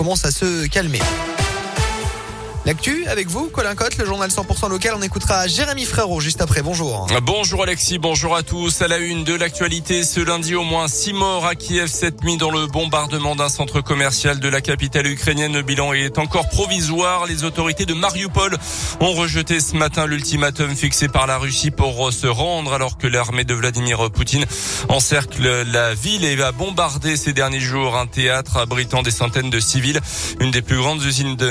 [0.00, 0.98] commence à se calmer.
[2.70, 4.94] L'actu avec vous, Colin Cotte, le journal 100% local.
[4.96, 6.62] On écoutera Jérémy Frérot juste après.
[6.62, 7.08] Bonjour.
[7.20, 8.80] Bonjour Alexis, bonjour à tous.
[8.80, 12.36] À la une de l'actualité, ce lundi, au moins six morts à Kiev cette nuit
[12.36, 15.54] dans le bombardement d'un centre commercial de la capitale ukrainienne.
[15.54, 17.26] Le bilan est encore provisoire.
[17.26, 18.56] Les autorités de Mariupol
[19.00, 23.42] ont rejeté ce matin l'ultimatum fixé par la Russie pour se rendre alors que l'armée
[23.42, 24.44] de Vladimir Poutine
[24.88, 29.58] encercle la ville et va bombarder ces derniers jours un théâtre abritant des centaines de
[29.58, 29.98] civils.
[30.38, 31.50] Une des plus grandes usines de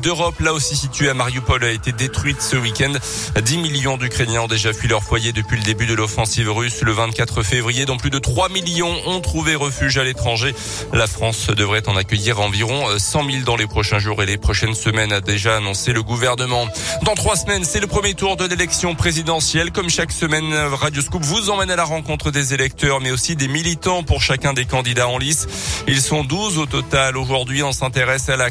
[0.00, 2.92] d'Europe là aussi située à Mariupol, a été détruite ce week-end.
[3.40, 6.92] 10 millions d'Ukrainiens ont déjà fui leur foyer depuis le début de l'offensive russe le
[6.92, 10.54] 24 février, dont plus de 3 millions ont trouvé refuge à l'étranger.
[10.92, 14.74] La France devrait en accueillir environ 100 000 dans les prochains jours et les prochaines
[14.74, 16.68] semaines, a déjà annoncé le gouvernement.
[17.02, 19.72] Dans trois semaines, c'est le premier tour de l'élection présidentielle.
[19.72, 23.48] Comme chaque semaine, Radio Scoop vous emmène à la rencontre des électeurs, mais aussi des
[23.48, 25.46] militants pour chacun des candidats en lice.
[25.88, 27.16] Ils sont 12 au total.
[27.16, 28.48] Aujourd'hui, on s'intéresse à la,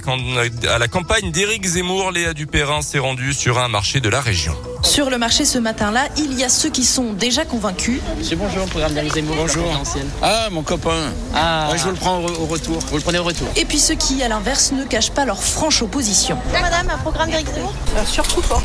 [0.69, 4.55] à la campagne d'Éric Zemmour, Léa Dupérin s'est rendue sur un marché de la région.
[4.83, 8.01] Sur le marché ce matin-là, il y a ceux qui sont déjà convaincus.
[8.21, 9.35] C'est bonjour, programme d'Éric Zemmour.
[9.35, 9.83] Bonjour.
[10.21, 11.11] Ah, mon copain.
[11.35, 11.69] Ah.
[11.75, 12.79] je vous le prends au, retour.
[12.89, 13.47] Vous le prenez au retour.
[13.55, 16.37] Et puis ceux qui, à l'inverse, ne cachent pas leur franche opposition.
[16.51, 17.73] Madame, un programme d'Éric Zemmour?
[17.97, 18.61] Euh, Surtout pas.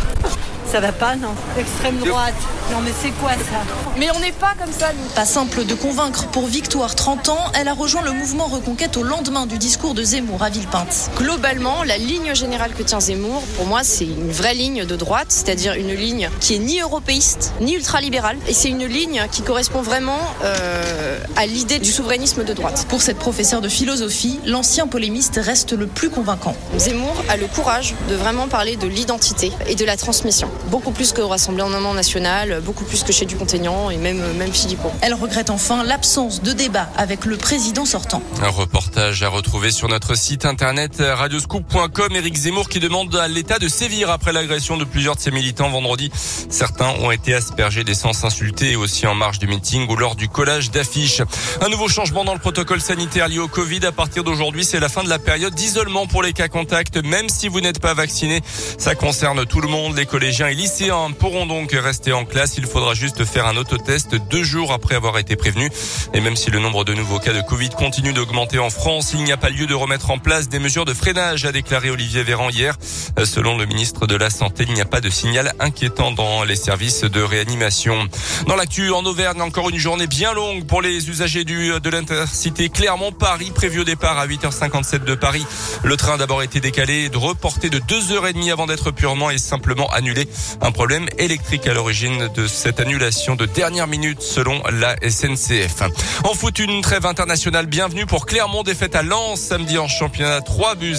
[0.74, 2.34] Ça va pas, non Extrême droite.
[2.72, 3.62] Non, mais c'est quoi ça
[3.96, 5.08] Mais on n'est pas comme ça, nous.
[5.14, 7.38] Pas simple de convaincre pour Victoire 30 ans.
[7.54, 11.10] Elle a rejoint le mouvement Reconquête au lendemain du discours de Zemmour à Villepinte.
[11.16, 15.26] Globalement, la ligne générale que tient Zemmour, pour moi, c'est une vraie ligne de droite,
[15.28, 18.36] c'est-à-dire une ligne qui est ni européiste, ni ultralibérale.
[18.48, 22.86] Et c'est une ligne qui correspond vraiment euh, à l'idée du souverainisme de droite.
[22.88, 26.56] Pour cette professeure de philosophie, l'ancien polémiste reste le plus convaincant.
[26.78, 31.12] Zemmour a le courage de vraiment parler de l'identité et de la transmission beaucoup plus
[31.12, 34.90] qu'au Rassemblement national, beaucoup plus que chez Dupont-Aignan et même, même Philippot.
[35.00, 38.22] Elle regrette enfin l'absence de débat avec le président sortant.
[38.42, 42.16] Un reportage à retrouver sur notre site internet radioscoop.com.
[42.16, 45.70] Éric Zemmour qui demande à l'État de sévir après l'agression de plusieurs de ses militants
[45.70, 46.10] vendredi.
[46.48, 50.70] Certains ont été aspergés d'essence insultée aussi en marge du meeting ou lors du collage
[50.70, 51.22] d'affiches.
[51.60, 53.84] Un nouveau changement dans le protocole sanitaire lié au Covid.
[53.86, 56.96] À partir d'aujourd'hui, c'est la fin de la période d'isolement pour les cas contacts.
[56.96, 58.40] Même si vous n'êtes pas vacciné,
[58.78, 62.56] ça concerne tout le monde, les collégiens les lycéens pourront donc rester en classe.
[62.58, 65.70] Il faudra juste faire un autotest deux jours après avoir été prévenu.
[66.12, 69.24] Et même si le nombre de nouveaux cas de Covid continue d'augmenter en France, il
[69.24, 72.22] n'y a pas lieu de remettre en place des mesures de freinage, a déclaré Olivier
[72.22, 72.76] Véran hier.
[73.24, 76.56] Selon le ministre de la Santé, il n'y a pas de signal inquiétant dans les
[76.56, 78.08] services de réanimation.
[78.46, 82.68] Dans l'actu, en Auvergne, encore une journée bien longue pour les usagers du, de l'intercité
[82.68, 85.46] Clermont-Paris, prévu au départ à 8h57 de Paris.
[85.82, 90.28] Le train a d'abord été décalé, reporté de 2h30 avant d'être purement et simplement annulé.
[90.60, 95.82] Un problème électrique à l'origine de cette annulation de dernière minute selon la SNCF.
[96.24, 100.74] En foot, une trêve internationale bienvenue pour Clermont, défaite à Lens samedi en championnat 3
[100.74, 100.96] buts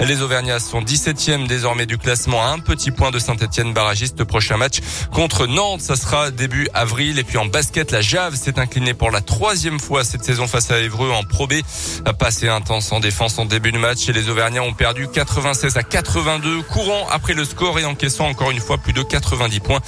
[0.00, 0.04] 1.
[0.04, 4.24] Les Auvergnats sont 17e désormais du classement à un petit point de Saint-Etienne barragiste.
[4.24, 4.80] Prochain match
[5.12, 7.18] contre Nantes, ça sera début avril.
[7.18, 10.70] Et puis en basket, la Jave s'est inclinée pour la troisième fois cette saison face
[10.70, 11.54] à Évreux en Pro B.
[12.18, 15.82] Passé intense en défense en début de match et les Auvergnats ont perdu 96 à
[15.82, 19.80] 82 courant après le score et encaissant encore une fois plus de 90 points,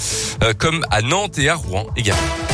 [0.42, 2.51] euh, comme à Nantes et à Rouen également.